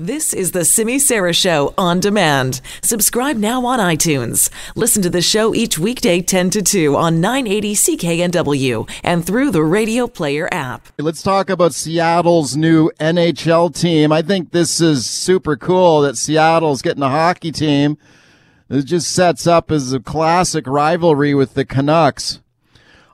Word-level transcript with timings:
This 0.00 0.32
is 0.32 0.52
the 0.52 0.64
Simi 0.64 0.98
Sara 0.98 1.34
Show 1.34 1.74
on 1.76 2.00
demand. 2.00 2.62
Subscribe 2.82 3.36
now 3.36 3.66
on 3.66 3.78
iTunes. 3.78 4.48
Listen 4.74 5.02
to 5.02 5.10
the 5.10 5.20
show 5.20 5.54
each 5.54 5.78
weekday 5.78 6.22
10 6.22 6.48
to 6.48 6.62
2 6.62 6.96
on 6.96 7.20
980 7.20 7.74
CKNW 7.74 8.90
and 9.04 9.26
through 9.26 9.50
the 9.50 9.62
Radio 9.62 10.06
Player 10.06 10.48
app. 10.50 10.88
Let's 10.98 11.22
talk 11.22 11.50
about 11.50 11.74
Seattle's 11.74 12.56
new 12.56 12.90
NHL 12.98 13.78
team. 13.78 14.10
I 14.10 14.22
think 14.22 14.52
this 14.52 14.80
is 14.80 15.04
super 15.04 15.54
cool 15.54 16.00
that 16.00 16.16
Seattle's 16.16 16.80
getting 16.80 17.02
a 17.02 17.10
hockey 17.10 17.52
team. 17.52 17.98
It 18.70 18.86
just 18.86 19.12
sets 19.12 19.46
up 19.46 19.70
as 19.70 19.92
a 19.92 20.00
classic 20.00 20.66
rivalry 20.66 21.34
with 21.34 21.52
the 21.52 21.66
Canucks 21.66 22.40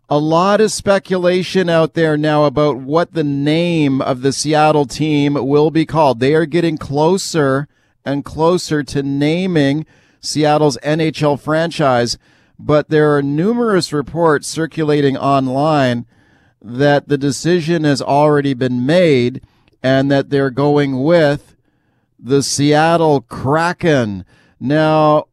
a 0.09 0.19
lot 0.19 0.61
of 0.61 0.71
speculation 0.71 1.69
out 1.69 1.95
there 1.95 2.17
now 2.17 2.45
about 2.45 2.77
what 2.77 3.13
the 3.13 3.25
name 3.25 4.01
of 4.01 4.23
the 4.23 4.33
Seattle 4.33 4.87
team 4.87 5.35
will 5.35 5.71
be 5.71 5.85
called. 5.85 6.21
They 6.21 6.35
are 6.35 6.47
getting 6.47 6.79
closer 6.79 7.67
and 8.05 8.25
closer 8.25 8.85
to 8.85 9.03
naming 9.03 9.85
Seattle's 10.21 10.79
NHL 10.79 11.41
franchise, 11.41 12.19
but 12.59 12.89
there 12.89 13.17
are 13.17 13.23
numerous 13.23 13.93
reports 13.93 14.47
circulating 14.47 15.17
online 15.17 16.07
that 16.63 17.09
the 17.09 17.19
decision 17.19 17.85
has 17.85 18.01
already 18.01 18.55
been 18.55 18.87
made 18.87 19.43
and 19.83 20.11
that 20.11 20.31
they're 20.31 20.51
going 20.51 21.03
with 21.03 21.57
the 22.19 22.43
Seattle 22.43 23.23
Kraken. 23.23 24.25
Now, 24.61 25.27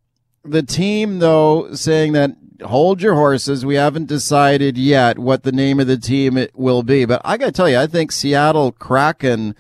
the 0.43 0.63
team, 0.63 1.19
though, 1.19 1.73
saying 1.73 2.13
that 2.13 2.35
hold 2.61 3.01
your 3.01 3.15
horses. 3.15 3.65
We 3.65 3.75
haven't 3.75 4.07
decided 4.07 4.77
yet 4.77 5.19
what 5.19 5.43
the 5.43 5.51
name 5.51 5.79
of 5.79 5.87
the 5.87 5.97
team 5.97 6.37
it 6.37 6.51
will 6.53 6.83
be, 6.83 7.05
but 7.05 7.21
I 7.23 7.37
got 7.37 7.47
to 7.47 7.51
tell 7.51 7.69
you, 7.69 7.79
I 7.79 7.87
think 7.87 8.11
Seattle 8.11 8.71
Kraken 8.71 9.55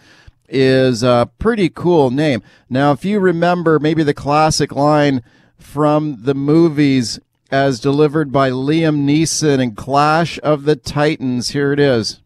is 0.47 1.03
a 1.03 1.29
pretty 1.39 1.69
cool 1.69 2.11
name. 2.11 2.43
Now, 2.69 2.91
if 2.91 3.03
you 3.03 3.19
remember 3.19 3.79
maybe 3.79 4.03
the 4.03 4.13
classic 4.13 4.71
line 4.73 5.23
from 5.57 6.23
the 6.23 6.35
movies 6.35 7.19
as 7.49 7.79
delivered 7.79 8.31
by 8.31 8.49
Liam 8.49 9.05
Neeson 9.05 9.59
in 9.59 9.75
Clash 9.75 10.39
of 10.43 10.63
the 10.65 10.75
Titans, 10.75 11.49
here 11.49 11.71
it 11.71 11.79
is. 11.79 12.19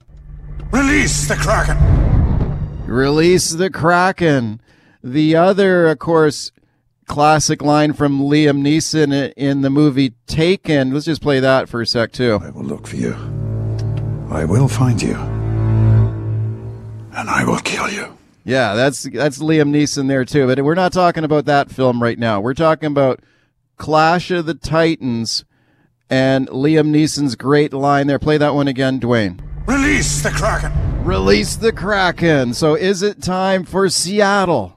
Release 0.72 1.28
the 1.28 1.36
Kraken. 1.36 2.86
Release 2.86 3.52
the 3.52 3.70
Kraken. 3.70 4.62
The 5.04 5.36
other, 5.36 5.88
of 5.88 6.00
course, 6.00 6.52
classic 7.08 7.62
line 7.62 7.94
from 7.94 8.20
Liam 8.20 8.62
Neeson 8.62 9.34
in 9.36 9.62
the 9.62 9.70
movie 9.70 10.14
Taken. 10.28 10.94
Let's 10.94 11.06
just 11.06 11.22
play 11.22 11.40
that 11.40 11.70
for 11.70 11.82
a 11.82 11.88
sec, 11.88 12.12
too. 12.12 12.40
I 12.42 12.50
will 12.50 12.64
look 12.64 12.86
for 12.86 12.98
you. 12.98 13.14
I 14.30 14.46
will 14.46 14.68
find 14.68 15.02
you. 15.02 15.16
And 15.16 17.30
I 17.30 17.44
will 17.46 17.60
kill 17.60 17.90
you. 17.90 18.18
Yeah, 18.44 18.76
that's 18.76 19.04
that's 19.04 19.40
Liam 19.40 19.72
Neeson 19.72 20.08
there 20.08 20.24
too. 20.24 20.48
But 20.48 20.64
we're 20.64 20.76
not 20.76 20.94
talking 20.94 21.26
about 21.26 21.46
that 21.46 21.70
film 21.70 22.02
right 22.02 22.18
now. 22.18 22.40
We're 22.40 22.54
talking 22.54 22.88
about 22.88 23.20
Clash 23.76 24.32
of 24.32 24.46
the 24.46 24.54
Titans 24.54 25.44
and 26.10 26.48
Liam 26.48 26.90
Neeson's 26.90 27.36
great 27.36 27.74
line 27.74 28.08
there. 28.08 28.20
Play 28.20 28.38
that 28.38 28.56
one 28.56 28.70
again, 28.70 29.02
Dwayne. 29.02 29.42
Release 29.68 30.24
the 30.24 30.30
Kraken. 30.30 30.72
Release 31.04 31.58
the 31.58 31.74
Kraken. 31.74 32.54
So 32.54 32.76
is 32.76 33.02
it 33.02 33.22
time 33.22 33.66
for 33.66 33.90
Seattle 33.90 34.77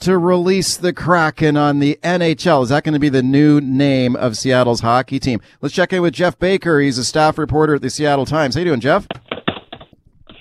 to 0.00 0.18
release 0.18 0.76
the 0.76 0.92
Kraken 0.92 1.56
on 1.56 1.80
the 1.80 1.98
NHL. 2.02 2.62
Is 2.62 2.68
that 2.68 2.84
going 2.84 2.94
to 2.94 2.98
be 3.00 3.08
the 3.08 3.22
new 3.22 3.60
name 3.60 4.16
of 4.16 4.36
Seattle's 4.36 4.80
hockey 4.80 5.18
team? 5.18 5.40
Let's 5.60 5.74
check 5.74 5.92
in 5.92 6.02
with 6.02 6.14
Geoff 6.14 6.38
Baker. 6.38 6.80
He's 6.80 6.98
a 6.98 7.04
staff 7.04 7.38
reporter 7.38 7.74
at 7.76 7.82
the 7.82 7.90
Seattle 7.90 8.26
Times. 8.26 8.54
How 8.54 8.60
you 8.60 8.66
doing, 8.66 8.80
Geoff? 8.80 9.06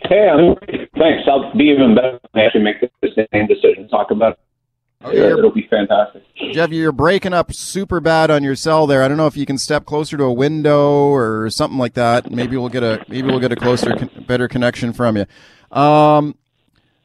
Hey, 0.04 0.30
I'm 0.30 0.56
thanks. 0.98 1.24
I'll 1.28 1.56
be 1.56 1.66
even 1.66 1.96
better 1.96 2.20
when 2.32 2.44
I 2.44 2.46
actually 2.46 2.64
make 2.64 2.80
the 2.80 3.28
same 3.34 3.48
decision. 3.48 3.88
Talk 3.90 4.12
about 4.12 4.34
it. 4.34 4.40
Oh, 5.04 5.12
yeah, 5.12 5.38
it'll 5.38 5.52
be 5.52 5.68
fantastic. 5.70 6.24
Geoff, 6.54 6.72
you're 6.72 6.92
breaking 6.92 7.34
up 7.34 7.54
super 7.54 8.00
bad 8.00 8.32
on 8.32 8.44
your 8.44 8.56
cell 8.56 8.88
there. 8.88 9.04
I 9.04 9.08
don't 9.08 9.18
know 9.18 9.28
if 9.28 9.38
you 9.38 9.46
can 9.46 9.58
step 9.58 9.86
closer 9.86 10.18
to 10.18 10.24
a 10.24 10.34
window 10.34 11.10
or 11.10 11.50
something 11.50 11.78
like 11.78 11.94
that. 11.94 12.32
Maybe 12.32 12.58
we'll 12.58 12.70
get 12.70 12.84
a 12.84 13.06
maybe 13.08 13.28
we'll 13.28 13.40
get 13.40 13.52
a 13.52 13.56
closer, 13.56 13.94
better 14.28 14.48
connection 14.48 14.94
from 14.94 15.18
you. 15.18 15.26
Um, 15.78 16.36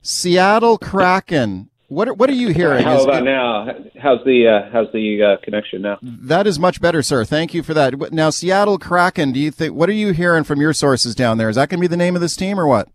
Seattle 0.01 0.79
Kraken 0.79 1.69
what 1.93 2.09
are, 2.09 2.15
what 2.15 2.31
are 2.31 2.35
you 2.35 2.49
hearing? 2.49 2.85
How 2.85 3.03
about 3.03 3.25
now? 3.25 3.67
How's 4.01 4.25
the 4.25 4.49
uh, 4.49 4.71
how's 4.73 4.91
the 4.93 5.37
uh, 5.39 5.45
connection 5.45 5.83
now? 5.83 5.99
That 6.03 6.47
is 6.47 6.59
much 6.59 6.81
better, 6.81 7.03
sir. 7.03 7.25
Thank 7.25 7.53
you 7.53 7.63
for 7.63 7.75
that. 7.75 8.13
Now, 8.13 8.31
Seattle 8.31 8.79
Kraken. 8.79 9.33
Do 9.33 9.41
you 9.41 9.51
think? 9.51 9.75
What 9.75 9.89
are 9.91 9.95
you 9.95 10.13
hearing 10.13 10.45
from 10.45 10.61
your 10.61 10.73
sources 10.73 11.15
down 11.15 11.37
there? 11.37 11.51
Is 11.51 11.57
that 11.57 11.69
going 11.69 11.79
to 11.79 11.83
be 11.83 11.89
the 11.89 11.97
name 11.97 12.15
of 12.15 12.23
this 12.23 12.35
team 12.35 12.59
or 12.59 12.67
what? 12.67 12.89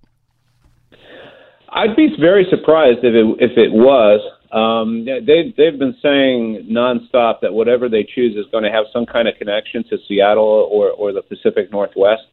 I'd 1.70 1.96
be 1.96 2.10
very 2.20 2.48
surprised 2.50 3.00
if 3.04 3.14
it 3.14 3.52
if 3.52 3.58
it 3.58 3.72
was. 3.72 4.20
Um, 4.52 5.06
they 5.06 5.54
they've 5.56 5.78
been 5.78 5.96
saying 6.02 6.68
nonstop 6.72 7.42
that 7.42 7.54
whatever 7.54 7.90
they 7.90 8.04
choose 8.04 8.36
is 8.36 8.50
going 8.52 8.64
to 8.64 8.72
have 8.72 8.86
some 8.92 9.06
kind 9.06 9.28
of 9.28 9.36
connection 9.38 9.84
to 9.90 9.98
Seattle 10.08 10.68
or 10.72 10.90
or 10.90 11.14
the 11.14 11.22
Pacific 11.22 11.72
Northwest. 11.72 12.24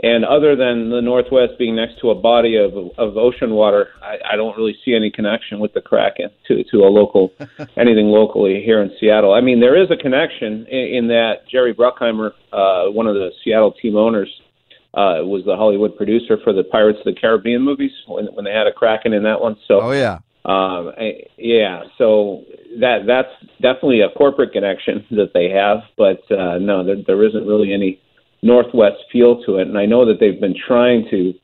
And 0.00 0.24
other 0.24 0.54
than 0.54 0.90
the 0.90 1.00
Northwest 1.02 1.58
being 1.58 1.74
next 1.74 1.98
to 2.00 2.10
a 2.10 2.14
body 2.14 2.56
of 2.56 2.72
of 2.98 3.16
ocean 3.16 3.50
water, 3.50 3.88
I, 4.00 4.34
I 4.34 4.36
don't 4.36 4.56
really 4.56 4.76
see 4.84 4.94
any 4.94 5.10
connection 5.10 5.58
with 5.58 5.72
the 5.72 5.80
Kraken 5.80 6.30
to 6.46 6.62
to 6.70 6.78
a 6.78 6.90
local 6.90 7.32
anything 7.76 8.06
locally 8.06 8.62
here 8.64 8.80
in 8.80 8.92
Seattle. 9.00 9.32
I 9.34 9.40
mean, 9.40 9.58
there 9.58 9.80
is 9.80 9.90
a 9.90 9.96
connection 9.96 10.66
in, 10.66 10.94
in 10.94 11.08
that 11.08 11.48
Jerry 11.50 11.74
Bruckheimer, 11.74 12.30
uh, 12.52 12.92
one 12.92 13.08
of 13.08 13.14
the 13.14 13.30
Seattle 13.42 13.72
team 13.72 13.96
owners, 13.96 14.30
uh, 14.94 15.26
was 15.26 15.42
the 15.44 15.56
Hollywood 15.56 15.96
producer 15.96 16.38
for 16.44 16.52
the 16.52 16.62
Pirates 16.62 17.00
of 17.00 17.12
the 17.12 17.20
Caribbean 17.20 17.62
movies 17.62 17.92
when 18.06 18.26
when 18.26 18.44
they 18.44 18.52
had 18.52 18.68
a 18.68 18.72
Kraken 18.72 19.12
in 19.12 19.24
that 19.24 19.40
one. 19.40 19.56
So, 19.66 19.80
oh 19.80 19.90
yeah, 19.90 20.18
um, 20.44 20.92
I, 20.96 21.24
yeah. 21.36 21.82
So 21.98 22.44
that 22.78 23.00
that's 23.06 23.34
definitely 23.60 24.02
a 24.02 24.10
corporate 24.16 24.52
connection 24.52 25.04
that 25.10 25.32
they 25.34 25.50
have, 25.50 25.78
but 25.96 26.22
uh, 26.30 26.58
no, 26.58 26.84
there 26.84 27.02
there 27.04 27.26
isn't 27.26 27.46
really 27.46 27.72
any 27.72 28.00
Northwest 28.42 28.96
feel 29.12 29.42
to 29.44 29.56
it. 29.56 29.68
And 29.68 29.78
I 29.78 29.86
know 29.86 30.06
that 30.06 30.20
they've 30.20 30.40
been 30.40 30.54
trying 30.66 31.06
to 31.10 31.34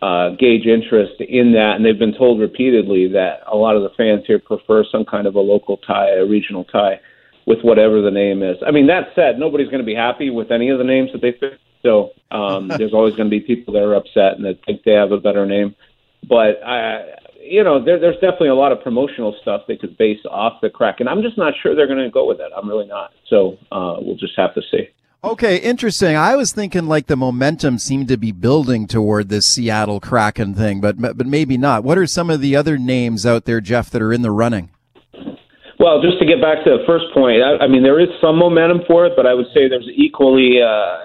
uh, 0.00 0.30
gauge 0.38 0.66
interest 0.66 1.20
in 1.20 1.52
that, 1.52 1.74
and 1.76 1.84
they've 1.84 1.98
been 1.98 2.16
told 2.16 2.40
repeatedly 2.40 3.08
that 3.08 3.40
a 3.50 3.56
lot 3.56 3.76
of 3.76 3.82
the 3.82 3.90
fans 3.96 4.22
here 4.26 4.38
prefer 4.38 4.84
some 4.90 5.04
kind 5.04 5.26
of 5.26 5.34
a 5.34 5.40
local 5.40 5.76
tie, 5.78 6.10
a 6.14 6.24
regional 6.24 6.64
tie, 6.64 7.00
with 7.46 7.58
whatever 7.62 8.02
the 8.02 8.10
name 8.10 8.42
is. 8.42 8.56
I 8.66 8.70
mean, 8.70 8.86
that 8.88 9.08
said, 9.14 9.38
nobody's 9.38 9.68
going 9.68 9.80
to 9.80 9.86
be 9.86 9.94
happy 9.94 10.30
with 10.30 10.50
any 10.50 10.68
of 10.68 10.78
the 10.78 10.84
names 10.84 11.10
that 11.12 11.22
they 11.22 11.32
pick. 11.32 11.58
So 11.82 12.10
um, 12.30 12.68
there's 12.78 12.92
always 12.92 13.16
going 13.16 13.28
to 13.28 13.30
be 13.30 13.40
people 13.40 13.74
that 13.74 13.82
are 13.82 13.94
upset 13.94 14.36
and 14.36 14.44
that 14.44 14.58
think 14.66 14.82
they 14.84 14.92
have 14.92 15.12
a 15.12 15.18
better 15.18 15.46
name. 15.46 15.74
But 16.28 16.62
I, 16.64 17.16
you 17.40 17.64
know, 17.64 17.82
there, 17.82 17.98
there's 17.98 18.16
definitely 18.16 18.50
a 18.50 18.54
lot 18.54 18.72
of 18.72 18.82
promotional 18.82 19.34
stuff 19.40 19.62
they 19.66 19.76
could 19.76 19.96
base 19.96 20.20
off 20.30 20.60
the 20.60 20.70
crack, 20.70 21.00
and 21.00 21.08
I'm 21.08 21.22
just 21.22 21.38
not 21.38 21.54
sure 21.62 21.74
they're 21.74 21.86
going 21.86 22.04
to 22.04 22.10
go 22.10 22.26
with 22.26 22.38
that. 22.38 22.50
I'm 22.56 22.68
really 22.68 22.86
not. 22.86 23.10
So 23.28 23.56
uh, 23.72 23.96
we'll 24.00 24.16
just 24.16 24.34
have 24.36 24.54
to 24.54 24.62
see. 24.70 24.88
Okay, 25.22 25.56
interesting. 25.56 26.14
I 26.14 26.36
was 26.36 26.52
thinking 26.52 26.86
like 26.86 27.06
the 27.06 27.16
momentum 27.16 27.78
seemed 27.78 28.06
to 28.06 28.16
be 28.16 28.30
building 28.30 28.86
toward 28.86 29.28
this 29.28 29.46
Seattle 29.46 29.98
Kraken 29.98 30.54
thing, 30.54 30.80
but 30.80 31.00
but 31.00 31.26
maybe 31.26 31.58
not. 31.58 31.82
What 31.82 31.98
are 31.98 32.06
some 32.06 32.30
of 32.30 32.40
the 32.40 32.54
other 32.54 32.78
names 32.78 33.26
out 33.26 33.44
there, 33.44 33.60
Geoff, 33.60 33.90
that 33.90 34.02
are 34.02 34.12
in 34.12 34.22
the 34.22 34.30
running? 34.30 34.70
Well, 35.80 36.00
just 36.02 36.20
to 36.20 36.26
get 36.26 36.40
back 36.40 36.62
to 36.64 36.70
the 36.70 36.84
first 36.86 37.06
point, 37.12 37.42
I, 37.42 37.64
I 37.64 37.68
mean 37.68 37.82
there 37.82 37.98
is 37.98 38.08
some 38.20 38.38
momentum 38.38 38.82
for 38.86 39.06
it, 39.06 39.14
but 39.16 39.26
I 39.26 39.34
would 39.34 39.46
say 39.52 39.68
there's 39.68 39.88
equally 39.92 40.62
uh, 40.62 40.98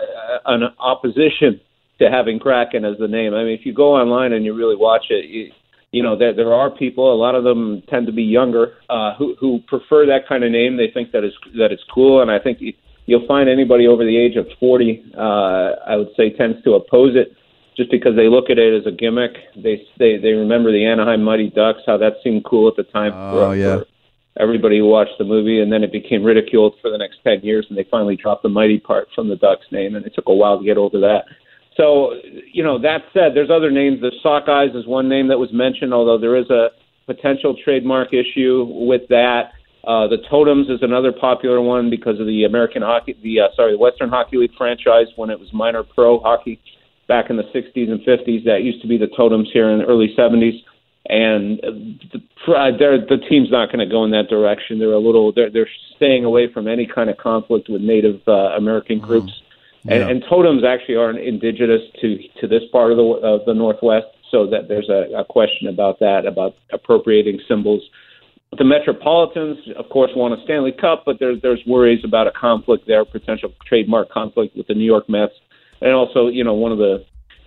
an 0.45 0.63
opposition 0.77 1.59
to 1.99 2.09
having 2.11 2.37
Kraken 2.37 2.85
as 2.85 2.97
the 2.99 3.07
name. 3.07 3.33
I 3.33 3.43
mean, 3.43 3.57
if 3.57 3.65
you 3.65 3.73
go 3.73 3.95
online 3.95 4.33
and 4.33 4.45
you 4.45 4.53
really 4.53 4.75
watch 4.75 5.05
it, 5.09 5.25
you, 5.25 5.51
you 5.91 6.03
know 6.03 6.15
there 6.15 6.35
there 6.35 6.53
are 6.53 6.69
people. 6.69 7.11
A 7.11 7.17
lot 7.17 7.33
of 7.33 7.43
them 7.43 7.81
tend 7.89 8.05
to 8.05 8.13
be 8.13 8.23
younger 8.23 8.73
uh, 8.91 9.15
who 9.15 9.35
who 9.39 9.59
prefer 9.67 10.05
that 10.05 10.27
kind 10.29 10.43
of 10.43 10.51
name. 10.51 10.77
They 10.77 10.91
think 10.93 11.11
that 11.13 11.23
is 11.23 11.33
that 11.57 11.71
it's 11.71 11.83
cool, 11.91 12.21
and 12.21 12.29
I 12.29 12.37
think 12.37 12.59
you'll 13.05 13.27
find 13.27 13.49
anybody 13.49 13.87
over 13.87 14.03
the 14.03 14.17
age 14.17 14.35
of 14.35 14.47
40, 14.59 15.13
uh, 15.17 15.21
I 15.87 15.95
would 15.95 16.09
say, 16.15 16.31
tends 16.31 16.63
to 16.63 16.73
oppose 16.73 17.15
it 17.15 17.35
just 17.75 17.91
because 17.91 18.15
they 18.15 18.27
look 18.27 18.49
at 18.49 18.57
it 18.57 18.79
as 18.79 18.85
a 18.85 18.95
gimmick. 18.95 19.33
They 19.55 19.81
they 19.97 20.17
they 20.17 20.31
remember 20.31 20.71
the 20.71 20.85
Anaheim 20.85 21.23
Mighty 21.23 21.49
Ducks, 21.49 21.79
how 21.85 21.97
that 21.97 22.13
seemed 22.23 22.45
cool 22.45 22.67
at 22.67 22.75
the 22.75 22.83
time. 22.83 23.11
Oh 23.13 23.49
for, 23.49 23.55
yeah. 23.55 23.77
For 23.77 23.85
everybody 24.39 24.79
who 24.79 24.87
watched 24.87 25.17
the 25.17 25.25
movie, 25.25 25.61
and 25.61 25.71
then 25.71 25.83
it 25.83 25.91
became 25.91 26.23
ridiculed 26.23 26.75
for 26.81 26.89
the 26.89 26.97
next 26.97 27.17
ten 27.23 27.39
years, 27.41 27.65
and 27.69 27.77
they 27.77 27.85
finally 27.89 28.15
dropped 28.15 28.43
the 28.43 28.49
Mighty 28.49 28.79
part 28.79 29.07
from 29.13 29.29
the 29.29 29.35
Ducks 29.35 29.65
name, 29.71 29.95
and 29.95 30.05
it 30.05 30.13
took 30.15 30.27
a 30.27 30.33
while 30.33 30.59
to 30.59 30.65
get 30.65 30.77
over 30.77 30.99
that. 30.99 31.25
So, 31.75 32.13
you 32.51 32.63
know, 32.63 32.79
that 32.79 33.01
said, 33.13 33.31
there's 33.33 33.49
other 33.49 33.71
names. 33.71 33.99
The 33.99 34.11
Sockeyes 34.23 34.75
is 34.75 34.85
one 34.85 35.09
name 35.09 35.27
that 35.29 35.39
was 35.39 35.51
mentioned, 35.51 35.91
although 35.91 36.19
there 36.19 36.35
is 36.35 36.49
a 36.51 36.69
potential 37.05 37.55
trademark 37.63 38.13
issue 38.13 38.67
with 38.69 39.01
that. 39.09 39.53
Uh, 39.85 40.07
the 40.07 40.17
Totems 40.29 40.69
is 40.69 40.81
another 40.81 41.11
popular 41.11 41.61
one 41.61 41.89
because 41.89 42.19
of 42.19 42.25
the 42.25 42.45
American 42.45 42.81
Hockey, 42.81 43.17
the 43.21 43.41
uh, 43.41 43.47
sorry, 43.55 43.73
the 43.73 43.77
Western 43.77 44.09
Hockey 44.09 44.37
League 44.37 44.53
franchise 44.57 45.07
when 45.17 45.29
it 45.29 45.39
was 45.39 45.51
minor 45.51 45.83
pro 45.83 46.19
hockey 46.19 46.61
back 47.09 47.29
in 47.29 47.35
the 47.35 47.43
60s 47.43 47.91
and 47.91 47.99
50s. 47.99 48.45
That 48.45 48.63
used 48.63 48.81
to 48.81 48.87
be 48.87 48.97
the 48.97 49.07
Totems 49.07 49.49
here 49.51 49.69
in 49.69 49.79
the 49.79 49.85
early 49.85 50.15
70s, 50.17 50.63
and 51.09 51.59
the, 52.13 52.21
uh, 52.53 52.71
the 52.77 53.21
team's 53.29 53.51
not 53.51 53.67
going 53.67 53.79
to 53.79 53.91
go 53.91 54.05
in 54.05 54.11
that 54.11 54.29
direction. 54.29 54.79
They're 54.79 54.93
a 54.93 54.99
little 54.99 55.33
they're 55.33 55.49
they're 55.49 55.69
staying 55.97 56.23
away 56.23 56.51
from 56.51 56.69
any 56.69 56.87
kind 56.87 57.09
of 57.09 57.17
conflict 57.17 57.67
with 57.67 57.81
Native 57.81 58.21
uh, 58.25 58.55
American 58.55 58.99
groups, 58.99 59.33
mm. 59.33 59.89
yeah. 59.91 59.95
and, 59.95 60.11
and 60.11 60.23
Totems 60.29 60.63
actually 60.63 60.95
are 60.95 61.11
indigenous 61.11 61.81
to 61.99 62.19
to 62.39 62.47
this 62.47 62.63
part 62.71 62.91
of 62.91 62.97
the 62.97 63.03
of 63.03 63.45
the 63.45 63.53
Northwest. 63.53 64.07
So 64.31 64.47
that 64.47 64.67
there's 64.69 64.89
a, 64.89 65.13
a 65.15 65.25
question 65.25 65.67
about 65.67 65.99
that, 65.99 66.25
about 66.25 66.55
appropriating 66.71 67.39
symbols. 67.47 67.83
The 68.57 68.63
Metropolitans, 68.63 69.57
of 69.77 69.89
course, 69.89 70.11
won 70.15 70.33
a 70.33 70.43
Stanley 70.43 70.71
Cup, 70.71 71.03
but 71.05 71.17
there's 71.19 71.41
there's 71.41 71.61
worries 71.65 72.03
about 72.03 72.27
a 72.27 72.31
conflict 72.31 72.85
there, 72.87 73.03
potential 73.05 73.51
trademark 73.67 74.09
conflict 74.09 74.55
with 74.55 74.67
the 74.67 74.73
New 74.73 74.85
York 74.85 75.09
Mets, 75.09 75.33
and 75.81 75.91
also, 75.91 76.27
you 76.27 76.43
know, 76.43 76.53
one 76.53 76.71
of 76.71 76.77
the 76.77 77.05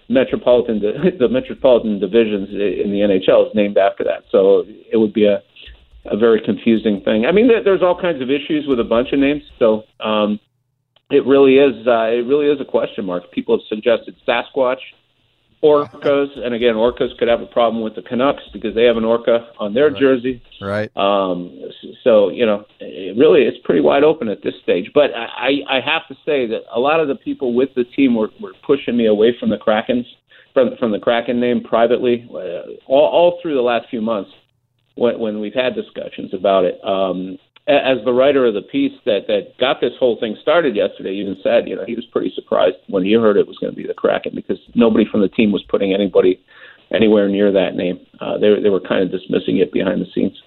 metropolitan 0.09 0.81
the 1.19 1.29
metropolitan 1.29 1.99
divisions 1.99 2.49
in 2.51 2.91
the 2.91 3.01
NHL 3.01 3.49
is 3.49 3.55
named 3.55 3.79
after 3.79 4.05
that. 4.05 4.25
So 4.31 4.65
it 4.67 4.97
would 4.97 5.13
be 5.13 5.27
a 5.27 5.43
a 6.11 6.17
very 6.17 6.41
confusing 6.45 7.03
thing. 7.05 7.27
I 7.27 7.33
mean, 7.33 7.49
there's 7.49 7.83
all 7.83 8.01
kinds 8.01 8.23
of 8.23 8.31
issues 8.31 8.65
with 8.69 8.79
a 8.79 8.85
bunch 8.85 9.09
of 9.13 9.19
names. 9.19 9.43
So 9.59 9.83
um, 10.01 10.39
it 11.11 11.27
really 11.27 11.57
is 11.57 11.87
uh, 11.87 12.11
it 12.11 12.27
really 12.27 12.47
is 12.47 12.61
a 12.61 12.65
question 12.65 13.05
mark. 13.05 13.31
People 13.33 13.59
have 13.59 13.67
suggested 13.69 14.15
Sasquatch, 14.27 14.83
orcas, 15.63 16.39
and 16.39 16.55
again, 16.55 16.75
orcas 16.75 17.17
could 17.19 17.29
have 17.29 17.41
a 17.41 17.47
problem 17.47 17.83
with 17.83 17.95
the 17.95 18.03
Canucks 18.03 18.43
because 18.53 18.75
they 18.75 18.85
have 18.85 18.97
an 18.97 19.05
orca 19.05 19.49
on 19.59 19.75
their 19.75 19.91
right. 19.91 20.01
jersey. 20.01 20.43
Right. 20.61 20.95
Um, 20.97 21.61
so 22.05 22.29
you 22.29 22.47
know, 22.47 22.65
it 22.81 23.17
really, 23.17 23.43
it's 23.43 23.59
pretty 23.65 23.81
wide 23.81 24.05
open 24.05 24.29
at 24.29 24.43
this 24.43 24.55
stage. 24.63 24.91
But 24.95 25.11
I, 25.15 25.61
I 25.69 25.81
have 25.85 26.07
to 26.09 26.15
say 26.25 26.47
that 26.47 26.63
a 26.75 26.79
lot 26.79 27.01
of 27.01 27.09
the 27.09 27.17
people 27.17 27.55
with 27.55 27.71
the 27.75 27.85
team 27.85 28.15
were, 28.15 28.29
were 28.41 28.53
pushing 28.67 28.97
me 28.97 29.07
away 29.07 29.35
from 29.39 29.51
the 29.51 29.57
Krakens, 29.57 30.05
from 30.53 30.77
from 30.79 30.93
the 30.93 30.99
Kraken 30.99 31.41
name 31.41 31.63
privately, 31.63 32.29
uh, 32.31 32.77
all, 32.87 33.09
all 33.09 33.39
through 33.43 33.55
the 33.55 33.63
last 33.63 33.87
few 33.91 34.01
months 34.01 34.31
when, 34.97 35.19
when 35.19 35.41
we've 35.41 35.55
had 35.55 35.75
discussions 35.75 36.33
about 36.35 36.65
it. 36.65 36.83
Um, 36.85 37.39
as 37.69 37.99
the 38.05 38.13
writer 38.13 38.47
of 38.47 38.55
the 38.55 38.63
piece 38.63 38.93
that 39.05 39.27
that 39.27 39.59
got 39.59 39.81
this 39.81 39.93
whole 39.99 40.19
thing 40.21 40.37
started 40.41 40.77
yesterday 40.77 41.13
even 41.15 41.37
said, 41.43 41.69
you 41.69 41.75
know, 41.75 41.85
he 41.85 41.95
was 41.95 42.05
pretty 42.13 42.33
surprised 42.35 42.77
when 42.89 43.05
he 43.05 43.15
heard 43.15 43.37
it 43.37 43.47
was 43.47 43.59
going 43.59 43.73
to 43.73 43.77
be 43.77 43.87
the 43.87 43.95
Kraken 43.95 44.33
because 44.35 44.59
nobody 44.75 45.05
from 45.11 45.21
the 45.21 45.29
team 45.29 45.51
was 45.51 45.65
putting 45.69 45.93
anybody 45.93 46.41
anywhere 46.93 47.29
near 47.29 47.51
that 47.53 47.75
name. 47.75 47.99
Uh, 48.21 48.39
they 48.39 48.61
they 48.63 48.71
were 48.71 48.81
kind 48.81 49.03
of 49.03 49.11
dismissing 49.11 49.59
it 49.59 49.73
behind 49.73 50.01
the 50.01 50.07
scenes. 50.15 50.41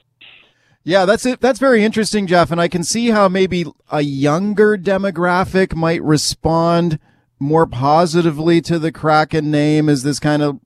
Yeah, 0.84 1.06
that's 1.06 1.26
it. 1.26 1.42
That's 1.42 1.60
very 1.60 1.84
interesting, 1.84 2.26
Geoff. 2.26 2.52
And 2.52 2.62
I 2.62 2.70
can 2.70 2.84
see 2.84 3.10
how 3.10 3.28
maybe 3.28 3.66
a 3.92 4.02
younger 4.02 4.78
demographic 4.78 5.76
might 5.76 6.02
respond 6.02 7.00
more 7.38 7.68
positively 7.68 8.62
to 8.62 8.80
the 8.80 8.92
Kraken 8.92 9.52
name 9.52 9.90
as 9.90 10.04
this 10.04 10.20
kind 10.20 10.42
of 10.42 10.60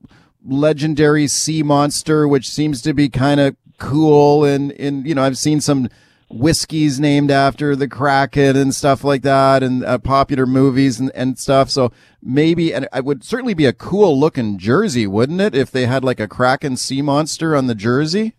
legendary 0.46 1.26
sea 1.26 1.62
monster, 1.62 2.28
which 2.28 2.48
seems 2.48 2.80
to 2.82 2.94
be 2.94 3.08
kind 3.08 3.40
of 3.40 3.56
cool. 3.78 4.44
And, 4.44 4.72
and, 4.72 5.06
you 5.06 5.14
know, 5.14 5.22
I've 5.22 5.38
seen 5.38 5.60
some 5.60 5.88
whiskeys 6.30 6.98
named 6.98 7.30
after 7.30 7.76
the 7.76 7.88
Kraken 7.88 8.56
and 8.56 8.74
stuff 8.74 9.04
like 9.04 9.22
that, 9.22 9.62
and 9.62 9.84
uh, 9.84 9.98
popular 9.98 10.46
movies 10.46 10.98
and, 11.00 11.10
and 11.14 11.38
stuff. 11.38 11.70
So 11.70 11.92
maybe, 12.22 12.72
and 12.72 12.88
it 12.94 13.04
would 13.04 13.24
certainly 13.24 13.54
be 13.54 13.66
a 13.66 13.72
cool 13.72 14.18
looking 14.18 14.58
jersey, 14.58 15.06
wouldn't 15.06 15.40
it, 15.40 15.54
if 15.54 15.70
they 15.70 15.86
had 15.86 16.04
like 16.04 16.20
a 16.20 16.28
Kraken 16.28 16.76
sea 16.76 17.02
monster 17.02 17.54
on 17.56 17.66
the 17.66 17.74
jersey? 17.74 18.34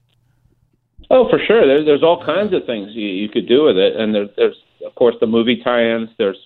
Oh, 1.09 1.29
for 1.29 1.39
sure. 1.45 1.67
There's 1.67 1.85
there's 1.85 2.03
all 2.03 2.25
kinds 2.25 2.53
of 2.53 2.65
things 2.65 2.91
you, 2.93 3.07
you 3.07 3.29
could 3.29 3.47
do 3.47 3.63
with 3.63 3.77
it, 3.77 3.95
and 3.95 4.13
there's 4.13 4.29
there's 4.37 4.55
of 4.85 4.95
course 4.95 5.15
the 5.19 5.27
movie 5.27 5.61
tie-ins. 5.63 6.09
There's 6.17 6.37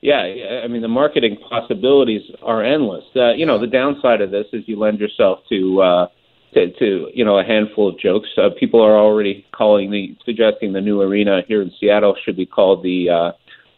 yeah, 0.00 0.20
I 0.64 0.68
mean 0.68 0.82
the 0.82 0.88
marketing 0.88 1.38
possibilities 1.48 2.22
are 2.42 2.62
endless. 2.62 3.04
Uh, 3.16 3.32
you 3.32 3.46
know, 3.46 3.58
the 3.58 3.66
downside 3.66 4.20
of 4.20 4.30
this 4.30 4.46
is 4.52 4.64
you 4.66 4.78
lend 4.78 4.98
yourself 4.98 5.40
to 5.48 5.80
uh, 5.80 6.06
to, 6.54 6.70
to 6.78 7.08
you 7.14 7.24
know 7.24 7.38
a 7.38 7.44
handful 7.44 7.88
of 7.88 7.98
jokes. 7.98 8.28
Uh, 8.36 8.50
people 8.58 8.80
are 8.80 8.96
already 8.96 9.44
calling 9.52 9.90
the 9.90 10.16
suggesting 10.24 10.72
the 10.72 10.80
new 10.80 11.00
arena 11.00 11.42
here 11.46 11.62
in 11.62 11.72
Seattle 11.80 12.16
should 12.24 12.36
be 12.36 12.46
called 12.46 12.82
the 12.82 13.10
uh, 13.10 13.32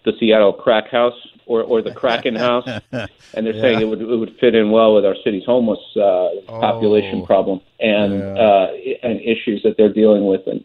the 0.05 0.12
Seattle 0.19 0.53
Crack 0.53 0.91
House 0.91 1.15
or 1.47 1.62
or 1.62 1.82
the 1.82 1.93
Kraken 1.93 2.35
House, 2.35 2.67
and 2.93 3.47
they're 3.47 3.55
yeah. 3.55 3.62
saying 3.62 3.81
it 3.81 3.88
would 3.88 4.00
it 4.00 4.17
would 4.17 4.37
fit 4.41 4.55
in 4.55 4.71
well 4.71 4.94
with 4.94 5.05
our 5.05 5.17
city's 5.25 5.44
homeless 5.44 5.81
uh, 5.97 6.00
oh. 6.00 6.41
population 6.49 7.25
problem 7.25 7.61
and 7.81 8.19
yeah. 8.19 8.35
uh, 8.35 8.67
and 9.03 9.21
issues 9.21 9.62
that 9.65 9.75
they're 9.76 9.93
dealing 9.93 10.26
with 10.26 10.43
and. 10.47 10.65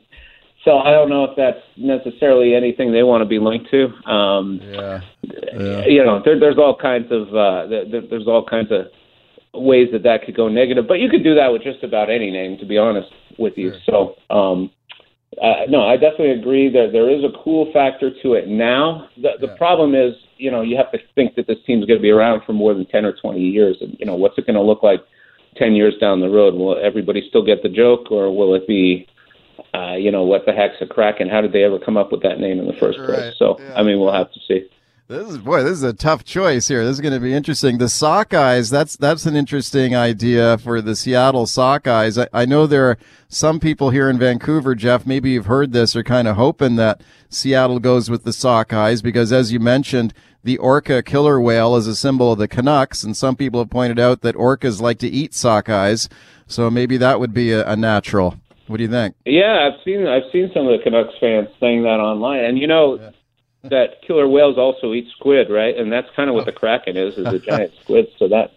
So 0.66 0.78
I 0.78 0.92
don't 0.92 1.08
know 1.08 1.24
if 1.24 1.38
that's 1.38 1.64
necessarily 1.78 2.54
anything 2.54 2.92
they 2.92 3.02
want 3.02 3.22
to 3.22 3.26
be 3.26 3.40
linked 3.40 3.72
to. 3.72 3.86
Um, 4.12 4.60
yeah. 4.62 5.02
yeah. 5.24 5.86
You 5.86 6.04
know, 6.04 6.22
there, 6.24 6.38
there's 6.38 6.58
all 6.58 6.76
kinds 6.76 7.10
of 7.12 7.30
uh, 7.30 7.66
there, 7.68 8.02
there's 8.02 8.28
all 8.28 8.44
kinds 8.44 8.70
of 8.70 8.88
ways 9.54 9.90
that 9.92 10.04
that 10.04 10.24
could 10.26 10.36
go 10.36 10.48
negative. 10.48 10.86
But 10.88 11.00
you 11.00 11.10
could 11.10 11.24
do 11.24 11.36
that 11.36 11.48
with 11.48 11.64
just 11.64 11.84
about 11.84 12.10
any 12.10 12.32
name, 12.32 12.58
to 12.60 12.66
be 12.66 12.78
honest 12.78 13.10
with 13.38 13.54
you. 13.58 13.72
Sure. 13.86 14.16
So, 14.30 14.36
um, 14.36 14.72
uh, 15.42 15.66
no, 15.70 15.88
I 15.88 15.96
definitely 15.96 16.32
agree 16.32 16.70
that 16.70 16.90
there 16.92 17.10
is 17.10 17.24
a 17.24 17.30
cool 17.44 17.72
factor 17.72 18.12
to 18.24 18.34
it 18.34 18.48
now. 18.48 19.08
The, 19.18 19.32
the 19.40 19.48
yeah. 19.48 19.58
problem 19.58 19.96
is, 19.96 20.14
you 20.38 20.52
know, 20.52 20.62
you 20.62 20.76
have 20.78 20.92
to 20.92 21.00
think 21.16 21.36
that 21.36 21.48
this 21.48 21.58
team's 21.66 21.86
going 21.86 22.00
to 22.00 22.02
be 22.02 22.10
around 22.10 22.44
for 22.46 22.54
more 22.54 22.74
than 22.74 22.86
10 22.86 23.06
or 23.06 23.14
20 23.14 23.40
years. 23.40 23.78
And, 23.82 23.96
you 24.00 24.06
know, 24.06 24.16
what's 24.16 24.38
it 24.38 24.46
going 24.46 24.56
to 24.56 24.62
look 24.62 24.84
like 24.84 25.02
10 25.58 25.74
years 25.74 25.94
down 26.00 26.20
the 26.20 26.30
road? 26.30 26.56
Will 26.56 26.78
everybody 26.84 27.26
still 27.30 27.46
get 27.46 27.64
the 27.64 27.70
joke 27.70 28.12
or 28.12 28.36
will 28.36 28.56
it 28.56 28.68
be, 28.68 29.08
uh, 29.74 29.96
you 29.96 30.12
know, 30.12 30.24
what 30.24 30.46
the 30.46 30.52
heck's 30.52 30.82
a 30.82 30.88
crack 30.88 31.20
and 31.20 31.30
how 31.30 31.42
did 31.42 31.54
they 31.54 31.64
ever 31.64 31.80
come 31.80 31.98
up 31.98 32.12
with 32.12 32.24
that 32.24 32.40
name 32.40 32.60
in 32.60 32.66
the 32.66 32.74
first 32.80 32.98
right. 33.00 33.08
place? 33.08 33.34
So, 33.38 33.58
yeah. 33.60 33.74
I 33.76 33.84
mean, 33.84 34.00
we'll 34.00 34.14
have 34.14 34.32
to 34.32 34.40
see. 34.48 34.68
This 35.10 35.28
is 35.28 35.38
boy, 35.40 35.64
this 35.64 35.72
is 35.72 35.82
a 35.82 35.92
tough 35.92 36.24
choice 36.24 36.68
here. 36.68 36.86
This 36.86 36.94
is 36.94 37.02
going 37.02 37.16
to 37.16 37.20
be 37.20 37.34
interesting. 37.34 37.80
The 37.80 37.86
Sockeyes, 37.86 38.70
that's 38.70 38.96
that's 38.96 39.26
an 39.26 39.36
interesting 39.36 39.96
idea 39.96 40.60
for 40.60 40.84
the 40.84 40.96
Seattle 40.96 41.48
Sockeyes. 41.48 42.28
I, 42.32 42.42
I 42.42 42.46
know 42.46 42.68
there 42.68 42.86
are 42.92 42.98
some 43.28 43.60
people 43.60 43.90
here 43.90 44.08
in 44.08 44.20
Vancouver, 44.20 44.76
Geoff. 44.76 45.08
Maybe 45.08 45.32
you've 45.32 45.48
heard 45.48 45.74
this, 45.74 45.96
are 45.96 46.04
kind 46.04 46.28
of 46.28 46.36
hoping 46.36 46.76
that 46.76 47.02
Seattle 47.28 47.80
goes 47.80 48.12
with 48.12 48.24
the 48.24 48.30
Sockeyes 48.30 49.02
because, 49.02 49.34
as 49.34 49.52
you 49.52 49.60
mentioned, 49.60 50.14
the 50.44 50.60
orca 50.60 51.02
killer 51.02 51.42
whale 51.42 51.76
is 51.76 51.88
a 51.88 51.96
symbol 51.96 52.32
of 52.32 52.38
the 52.38 52.48
Canucks, 52.48 53.04
and 53.04 53.18
some 53.18 53.36
people 53.36 53.62
have 53.62 53.72
pointed 53.72 53.98
out 53.98 54.22
that 54.22 54.36
orcas 54.36 54.80
like 54.80 55.00
to 55.00 55.08
eat 55.08 55.32
Sockeyes, 55.32 56.08
so 56.46 56.70
maybe 56.70 56.98
that 56.98 57.20
would 57.20 57.34
be 57.34 57.52
a, 57.52 57.68
a 57.68 57.76
natural. 57.76 58.36
What 58.68 58.78
do 58.78 58.84
you 58.84 58.92
think? 58.92 59.16
Yeah, 59.26 59.72
I've 59.72 59.84
seen 59.84 60.06
I've 60.06 60.32
seen 60.32 60.52
some 60.54 60.68
of 60.68 60.78
the 60.78 60.84
Canucks 60.84 61.16
fans 61.20 61.48
saying 61.60 61.82
that 61.82 62.00
online, 62.00 62.46
and 62.46 62.60
you 62.60 62.68
know. 62.68 63.00
Yeah 63.00 63.10
that 63.64 64.02
killer 64.06 64.28
whales 64.28 64.58
also 64.58 64.94
eat 64.94 65.08
squid, 65.18 65.50
right? 65.50 65.76
And 65.76 65.92
that's 65.92 66.08
kind 66.16 66.30
of 66.30 66.36
what 66.36 66.46
the 66.46 66.52
kraken 66.52 66.96
is, 66.96 67.18
is 67.18 67.28
a 67.28 67.40
giant 67.46 67.74
squid. 67.84 68.08
So 68.18 68.28
that 68.30 68.52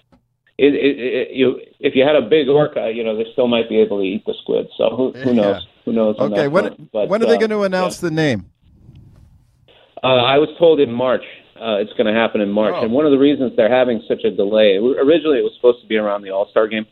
it, 0.59 0.75
it, 0.75 0.99
it, 0.99 1.29
you 1.33 1.61
if 1.81 1.95
you 1.97 2.05
had 2.05 2.17
a 2.17 2.23
big 2.23 2.49
orca, 2.49 2.93
you 2.95 3.03
know, 3.03 3.17
they 3.17 3.27
still 3.33 3.49
might 3.49 3.69
be 3.69 3.79
able 3.79 3.99
to 3.99 4.05
eat 4.05 4.25
the 4.27 4.35
squid. 4.43 4.69
So 4.77 4.91
who, 4.91 5.13
who 5.13 5.35
knows? 5.35 5.63
Yeah. 5.63 5.69
Who 5.85 5.93
knows? 5.93 6.17
Okay, 6.19 6.47
when 6.47 6.89
but, 6.93 7.09
when 7.09 7.23
are 7.23 7.27
they 7.27 7.35
uh, 7.35 7.39
going 7.39 7.51
to 7.51 7.63
announce 7.63 8.03
yeah. 8.03 8.09
the 8.09 8.15
name? 8.15 8.47
Uh, 10.03 10.23
I 10.23 10.39
was 10.39 10.49
told 10.59 10.81
in 10.81 10.93
March. 10.93 11.25
Uh, 11.57 11.79
it's 11.79 11.93
going 11.93 12.13
to 12.13 12.13
happen 12.13 12.41
in 12.41 12.51
March, 12.51 12.75
oh. 12.77 12.83
and 12.83 12.93
one 12.93 13.07
of 13.07 13.13
the 13.13 13.19
reasons 13.19 13.53
they're 13.57 13.73
having 13.73 14.03
such 14.09 14.25
a 14.25 14.31
delay. 14.31 14.77
Originally, 14.77 15.39
it 15.39 15.47
was 15.47 15.53
supposed 15.55 15.81
to 15.81 15.87
be 15.87 15.97
around 15.97 16.23
the 16.23 16.31
All 16.31 16.49
Star 16.51 16.67
game, 16.67 16.87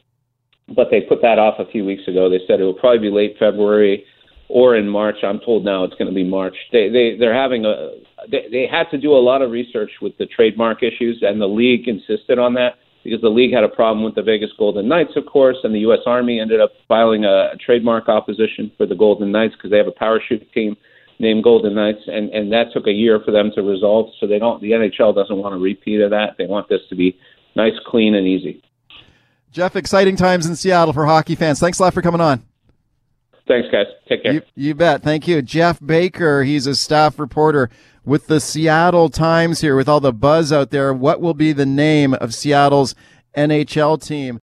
but 0.68 0.88
they 0.92 1.00
put 1.00 1.20
that 1.22 1.38
off 1.40 1.58
a 1.58 1.68
few 1.72 1.84
weeks 1.84 2.06
ago. 2.06 2.30
They 2.30 2.38
said 2.46 2.60
it 2.60 2.64
will 2.64 2.74
probably 2.74 3.00
be 3.00 3.10
late 3.10 3.34
February 3.36 4.04
or 4.50 4.76
in 4.76 4.88
March. 4.88 5.16
I'm 5.22 5.40
told 5.40 5.64
now 5.64 5.84
it's 5.84 5.94
going 5.94 6.08
to 6.08 6.14
be 6.14 6.24
March. 6.24 6.56
They 6.72 6.88
they 6.88 7.16
they're 7.18 7.34
having 7.34 7.64
a 7.64 7.90
they, 8.30 8.46
they 8.50 8.66
had 8.70 8.90
to 8.90 8.98
do 8.98 9.12
a 9.12 9.22
lot 9.22 9.42
of 9.42 9.50
research 9.50 9.90
with 10.02 10.16
the 10.18 10.26
trademark 10.26 10.82
issues, 10.82 11.22
and 11.22 11.40
the 11.40 11.46
league 11.46 11.88
insisted 11.88 12.38
on 12.38 12.54
that 12.54 12.74
because 13.04 13.20
the 13.20 13.28
league 13.28 13.52
had 13.52 13.64
a 13.64 13.68
problem 13.68 14.04
with 14.04 14.14
the 14.14 14.22
Vegas 14.22 14.50
Golden 14.58 14.88
Knights, 14.88 15.12
of 15.16 15.24
course, 15.26 15.56
and 15.64 15.74
the 15.74 15.80
U.S. 15.80 16.00
Army 16.04 16.38
ended 16.38 16.60
up 16.60 16.72
filing 16.86 17.24
a, 17.24 17.52
a 17.54 17.56
trademark 17.64 18.08
opposition 18.08 18.70
for 18.76 18.86
the 18.86 18.94
Golden 18.94 19.32
Knights 19.32 19.54
because 19.54 19.70
they 19.70 19.78
have 19.78 19.86
a 19.86 19.92
parachute 19.92 20.46
team 20.52 20.76
named 21.18 21.44
Golden 21.44 21.74
Knights, 21.74 22.02
and 22.06 22.30
and 22.30 22.52
that 22.52 22.72
took 22.72 22.86
a 22.86 22.92
year 22.92 23.20
for 23.24 23.30
them 23.30 23.50
to 23.54 23.62
resolve. 23.62 24.10
So 24.20 24.26
they 24.26 24.38
don't 24.38 24.60
the 24.60 24.72
NHL 24.72 25.14
doesn't 25.14 25.36
want 25.36 25.54
a 25.54 25.58
repeat 25.58 26.00
of 26.00 26.10
that. 26.10 26.36
They 26.38 26.46
want 26.46 26.68
this 26.68 26.80
to 26.88 26.96
be 26.96 27.16
nice, 27.54 27.78
clean, 27.86 28.14
and 28.14 28.26
easy. 28.26 28.62
Geoff, 29.52 29.74
exciting 29.74 30.16
times 30.16 30.46
in 30.46 30.54
Seattle 30.54 30.92
for 30.92 31.06
hockey 31.06 31.34
fans. 31.34 31.58
Thanks 31.58 31.78
a 31.80 31.82
lot 31.82 31.94
for 31.94 32.02
coming 32.02 32.20
on. 32.20 32.49
Thanks, 33.50 33.68
guys. 33.72 33.86
Take 34.08 34.22
care. 34.22 34.32
You, 34.34 34.42
you, 34.54 34.74
bet. 34.76 35.02
Thank 35.02 35.26
you. 35.26 35.42
Geoff 35.42 35.84
Baker, 35.84 36.44
he's 36.44 36.68
a 36.68 36.76
staff 36.76 37.18
reporter 37.18 37.68
with 38.04 38.28
the 38.28 38.38
Seattle 38.38 39.08
Times 39.08 39.60
here 39.60 39.74
with 39.74 39.88
all 39.88 39.98
the 39.98 40.12
buzz 40.12 40.52
out 40.52 40.70
there. 40.70 40.94
What 40.94 41.20
will 41.20 41.34
be 41.34 41.52
the 41.52 41.66
name 41.66 42.14
of 42.14 42.32
Seattle's 42.32 42.94
NHL 43.36 44.00
team? 44.00 44.38